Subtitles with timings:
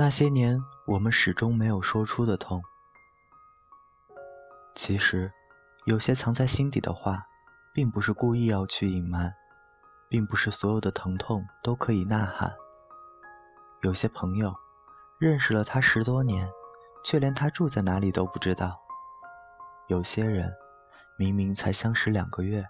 [0.00, 2.62] 那些年，我们始终没有说出的痛。
[4.72, 5.32] 其实，
[5.86, 7.26] 有些藏在心底的话，
[7.74, 9.34] 并不是故意要去隐瞒，
[10.08, 12.54] 并不是所有的疼痛都可以呐喊。
[13.82, 14.54] 有些朋友，
[15.18, 16.48] 认识了他十多年，
[17.04, 18.68] 却连他住在哪里都不知道；
[19.88, 20.54] 有些人，
[21.16, 22.64] 明明才相识两个月，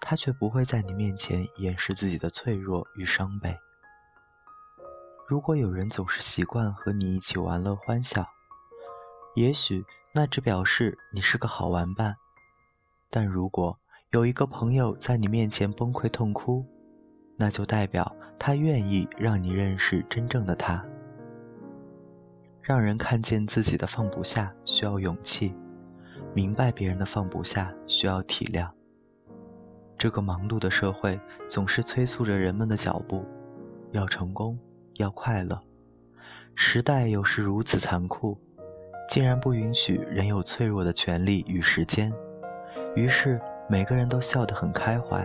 [0.00, 3.56] 他却不会在你面前掩饰自己的脆弱与伤悲。
[5.26, 8.26] 如果有人总是习惯和你一起玩乐欢笑，
[9.34, 9.84] 也许。
[10.12, 12.16] 那只表示你是个好玩伴，
[13.10, 13.78] 但如果
[14.12, 16.64] 有一个朋友在你面前崩溃痛哭，
[17.36, 20.82] 那就代表他愿意让你认识真正的他。
[22.62, 25.54] 让人看见自己的放不下需要勇气，
[26.32, 28.70] 明白别人的放不下需要体谅。
[29.98, 33.22] 这个忙碌的社会总是催促着人们的脚步，
[33.92, 34.58] 要成功，
[34.98, 35.60] 要快乐。
[36.54, 38.38] 时代有时如此残酷。
[39.08, 42.12] 竟然不允许人有脆弱的权利与时间，
[42.96, 45.24] 于是每个人都笑得很开怀，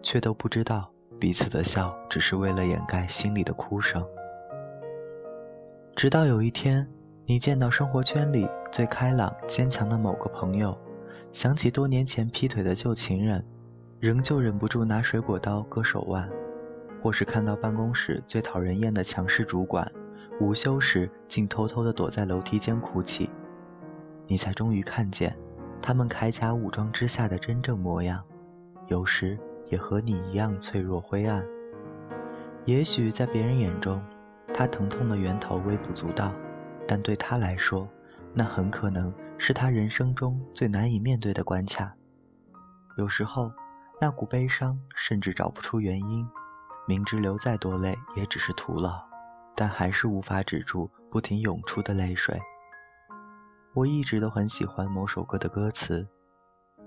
[0.00, 4.06] 却都不知道彼此的笑只是为了掩盖心里的哭声。
[5.96, 6.88] 直到有一天，
[7.24, 10.78] 你见到生活圈里最开朗、坚强的某个朋友，
[11.32, 13.44] 想起多年前劈腿的旧情人，
[13.98, 16.28] 仍旧忍不住拿水果刀割手腕；
[17.06, 19.88] 或是看到办公室最讨人厌的强势主管。
[20.40, 23.30] 午休时，竟偷偷地躲在楼梯间哭泣，
[24.26, 25.38] 你才终于看见，
[25.80, 28.20] 他们铠甲武装之下的真正模样，
[28.88, 31.46] 有时也和你一样脆弱灰暗。
[32.64, 34.02] 也许在别人眼中，
[34.52, 36.32] 他疼痛的源头微不足道，
[36.88, 37.88] 但对他来说，
[38.34, 41.94] 那很可能是他人生中最难以面对的关卡。
[42.98, 43.52] 有时候，
[44.00, 46.26] 那股悲伤甚至找不出原因，
[46.86, 49.04] 明知流再多泪也只是徒劳。
[49.58, 52.38] 但还是无法止住不停涌出的泪水。
[53.72, 56.06] 我一直都很喜欢某首歌的歌词：“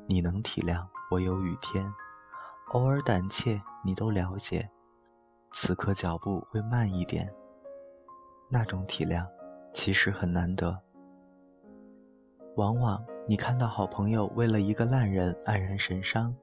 [0.08, 1.92] 你能体谅我有雨天，
[2.74, 4.70] 偶尔胆怯，你都了解。
[5.52, 7.28] 此刻脚步会慢一点。
[8.52, 9.26] 那种体谅，
[9.74, 10.80] 其实很难得。
[12.56, 16.36] 往往你看到好朋友为了一个烂人黯然神伤，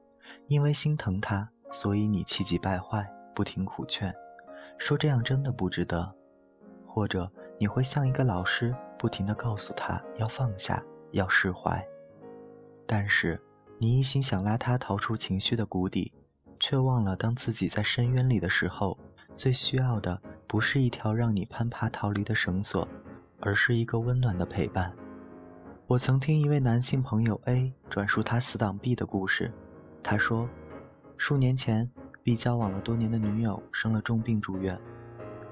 [0.47, 4.11] 因为心疼他，所以你气急败坏，不停苦劝，
[4.79, 6.11] 说这样真的不值得。”
[6.83, 11.87] 或者你会像一个老师，不停地告诉他要放下，要释怀。
[12.87, 13.39] 但是
[13.77, 16.11] 你一心想拉他逃出情绪的谷底，
[16.59, 18.97] 却忘了当自己在深渊里的时候，
[19.35, 22.87] 最需要的不是一条让你攀爬逃离的绳索，
[23.39, 24.91] 而是一个温暖的陪伴。
[25.85, 29.53] 我曾听一位男性朋友 A 转述他死党 B 的故事，
[30.01, 30.49] 他说，
[31.17, 31.87] 数年前
[32.27, 34.77] B 交往了多年的女友生了重病住院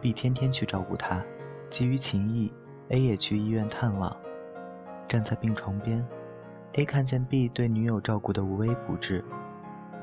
[0.02, 1.24] ，B 天天去照顾她。
[1.70, 2.52] 基于情谊
[2.90, 4.14] ，A 也去医院探望。
[5.08, 6.06] 站在病床边
[6.74, 9.24] ，A 看见 B 对女友照顾的无微不至，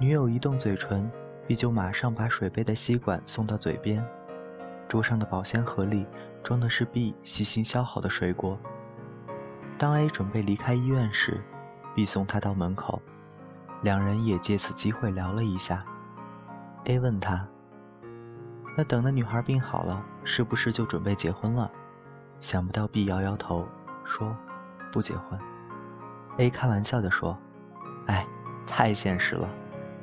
[0.00, 1.12] 女友一动嘴唇
[1.46, 4.02] ，B 就马上把水杯的吸管送到嘴边。
[4.88, 6.06] 桌上的保鲜盒里
[6.42, 8.58] 装的是 B 细心削好的水果。
[9.76, 11.38] 当 A 准备离开医院时
[11.94, 13.02] ，B 送他到门口，
[13.82, 15.84] 两人也借此机会聊了一下。
[16.84, 17.46] A 问他。
[18.76, 21.70] 那等那女孩病好了，是不是就准备结婚了？
[22.40, 23.66] 想不到 B 摇摇头，
[24.04, 24.36] 说
[24.90, 25.38] ：“不结婚。
[26.38, 27.38] ”A 开玩笑地说
[28.08, 28.26] ：“哎，
[28.66, 29.48] 太现实了，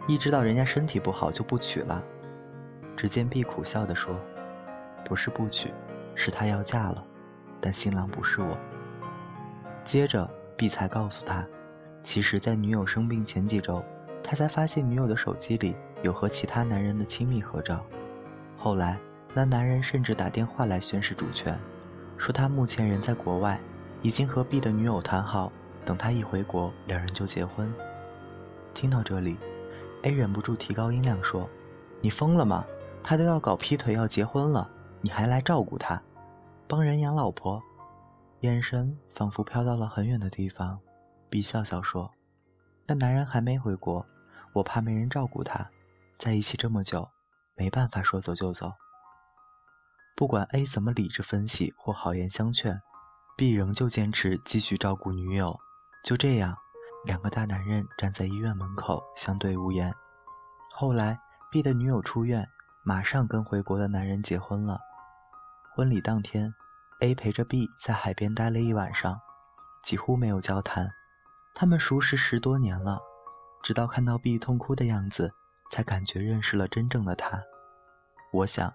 [0.07, 2.01] 一知道人家身体不好就不娶了。”
[2.96, 4.16] 只见 B 苦笑地说
[5.03, 5.73] ：“不是不娶，
[6.16, 7.03] 是他要嫁了，
[7.59, 8.57] 但新郎不是我。”
[9.84, 11.43] 接着 B 才告诉他，
[12.03, 13.84] 其实，在女友生病前几周，
[14.23, 17.84] 他才发现女友的手机里有和其他男人的亲密合照。
[18.57, 18.99] 后来，
[19.34, 21.57] 那男人甚至打电话来宣示主权，
[22.17, 23.59] 说他目前人在国外，
[24.01, 25.51] 已经和 B 的女友谈好，
[25.85, 27.73] 等他一回国，两人就结婚。
[28.73, 29.37] 听到这里
[30.03, 31.49] ，A 忍不住提高音量说
[32.01, 32.66] ：“你疯了吗？
[33.03, 34.69] 他都要搞劈腿要结婚了，
[35.01, 36.01] 你还来照顾他，
[36.67, 37.61] 帮人养老婆？”
[38.41, 40.79] 眼神仿佛飘到了很远的地方。
[41.29, 42.09] B 笑笑说
[42.87, 44.05] ：“那男人还没回国，
[44.53, 45.69] 我怕没人照顾他，
[46.20, 47.10] 在一起这么久。”
[47.58, 48.72] 没办法说走就走。
[50.16, 52.82] 不管 A 怎么理智分析或好言相劝
[53.36, 55.60] ，B 仍旧坚持继续照顾女友。
[56.06, 56.58] 就这样，
[57.04, 59.94] 两个大男人站在医院门口相对无言。
[60.74, 61.20] 后来
[61.52, 62.48] ，B 的女友出院，
[62.86, 64.80] 马上跟回国的男人结婚了。
[65.76, 66.54] 婚礼当天
[67.02, 69.20] ，A 陪着 B 在海边待了一晚上，
[69.84, 70.90] 几乎没有交谈。
[71.54, 73.00] 他们熟识十多年了，
[73.62, 75.34] 直到看到 B 痛哭的样子。
[75.70, 77.42] 才感觉认识了真正的他。
[78.32, 78.74] 我想，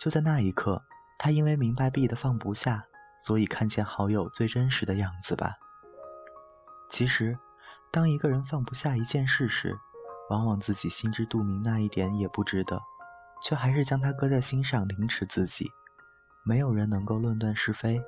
[0.00, 0.82] 就在那一刻
[1.18, 2.84] 他因为明白 B 的放不下，
[3.18, 5.54] 所以看见好友最真实的样子吧。
[6.88, 7.38] 其实，
[7.90, 9.76] 当一个人放不下一件事时，
[10.30, 12.80] 往往自己心知肚明那一点也不值得，
[13.42, 15.70] 却还是将它搁在心上凌迟自己。
[16.44, 18.02] 没有人能够论断是非，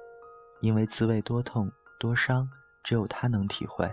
[0.60, 2.48] 因为滋味多痛多伤，
[2.84, 3.90] 只有他能体会。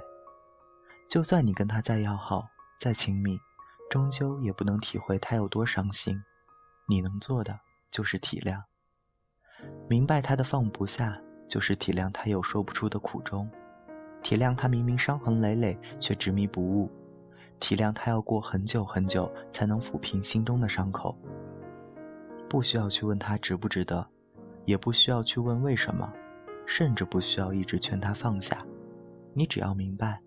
[1.09, 2.45] 就算你跟他再要好、
[2.79, 3.39] 再亲密，
[3.93, 6.19] 终究也不能体会他有多伤心。
[6.87, 7.59] 你能做的
[7.91, 8.59] 就是体谅，
[9.87, 13.47] 明白他的放不下，就是体谅他有说不出的苦衷，
[14.23, 16.89] 体谅他明明伤痕累累却执迷不悟，
[17.59, 21.15] 体谅他要过很久很久才能抚平心中的伤口。
[22.49, 24.07] 不需要去问他值不值得。
[24.65, 26.11] 也不需要去问为什么，
[26.65, 28.65] 甚至不需要一直劝他放下。
[29.35, 30.19] 你只要明白，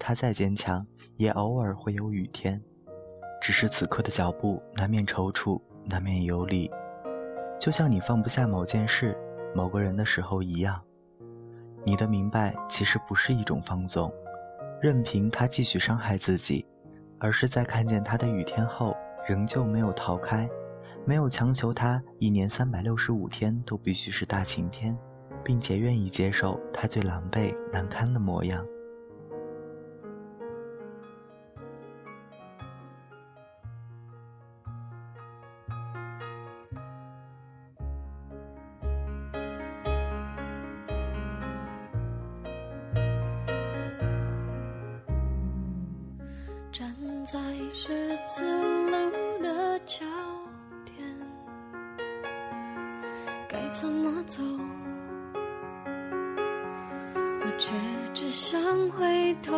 [0.00, 0.84] 他再坚强，
[1.16, 2.60] 也偶尔会有雨天。
[3.44, 6.70] 只是此刻的脚步难免踌躇，难免游离，
[7.60, 9.14] 就像你放不下某件事、
[9.54, 10.80] 某个人的时候一样。
[11.84, 14.10] 你的明白其实不是一种放纵，
[14.80, 16.66] 任凭他继续伤害自己，
[17.18, 18.96] 而是在看见他的雨天后，
[19.28, 20.48] 仍旧没有逃开。
[21.04, 24.96] 没有强求他一年三百六十五天都必须是大晴天，
[25.44, 28.64] 并且愿意接受他最狼狈难堪的模样。
[47.94, 48.42] 十字
[48.90, 48.96] 路
[49.40, 50.04] 的桥。
[53.48, 54.42] 该怎么走？
[57.40, 57.70] 我却
[58.12, 58.60] 只想
[58.90, 59.52] 回头。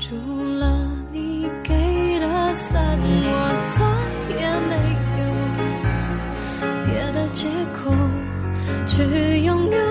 [0.00, 0.16] 除
[0.58, 3.32] 了你给的伞，我
[3.76, 3.86] 再
[4.34, 4.74] 也没
[5.20, 5.22] 有
[6.84, 7.78] 别的借口
[8.88, 9.87] 去拥有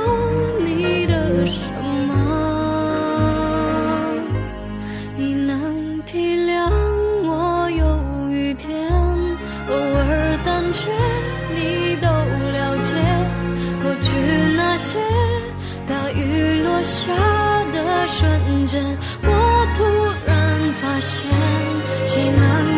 [15.87, 17.13] 大雨落下
[17.71, 18.83] 的瞬间，
[19.23, 19.83] 我突
[20.25, 21.31] 然发现，
[22.09, 22.76] 谁能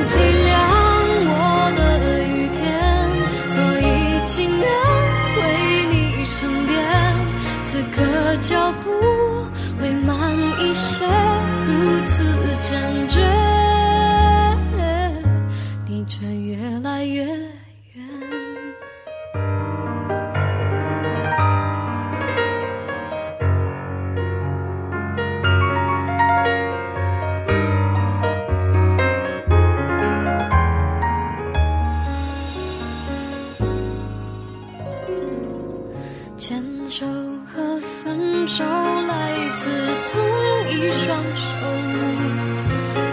[36.49, 36.57] 牵
[36.89, 37.05] 手
[37.45, 39.13] 和分手来
[39.53, 39.69] 自
[40.07, 40.19] 同
[40.67, 41.47] 一双手，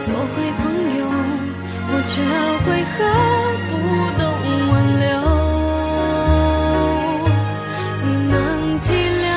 [0.00, 0.64] 做回朋
[0.96, 1.04] 友，
[1.92, 2.14] 我却
[2.66, 2.96] 为何
[3.68, 3.70] 不
[4.16, 4.24] 懂
[4.72, 5.04] 挽留？
[8.04, 8.34] 你能
[8.80, 8.88] 体
[9.20, 9.28] 谅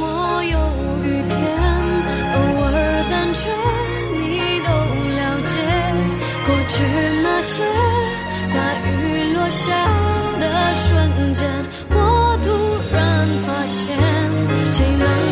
[0.00, 0.02] 我
[0.50, 0.58] 有
[1.06, 1.32] 雨天，
[2.34, 2.36] 偶
[2.66, 2.74] 尔
[3.08, 3.40] 胆怯，
[4.18, 4.20] 你
[4.66, 4.68] 都
[5.14, 5.54] 了解。
[6.44, 6.74] 过去
[7.22, 7.62] 那些
[8.52, 8.90] 大雨
[9.32, 9.62] 落下
[10.40, 11.46] 的瞬间，
[11.94, 12.01] 我。
[13.72, 13.96] 现
[14.70, 15.31] 谁能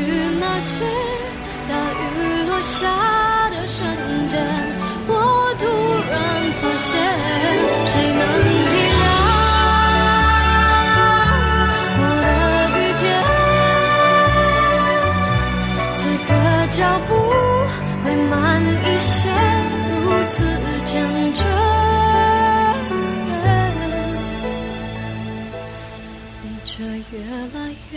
[0.00, 0.06] 去
[0.40, 0.84] 那些
[1.68, 2.02] 大雨
[2.48, 2.88] 落下
[3.50, 3.78] 的瞬
[4.26, 4.40] 间，
[5.06, 5.12] 我
[5.58, 5.62] 突
[6.10, 6.16] 然
[6.58, 6.90] 发现，
[7.88, 8.22] 谁能
[8.66, 9.02] 体谅
[12.00, 12.28] 我的
[12.76, 13.02] 雨天？
[15.96, 16.28] 此刻
[16.70, 17.10] 脚步
[18.02, 19.18] 会慢一些，
[20.04, 20.34] 如此
[20.86, 20.90] 坚
[21.34, 21.38] 决。
[26.64, 27.18] 却越
[27.52, 27.58] 来
[27.92, 27.94] 越。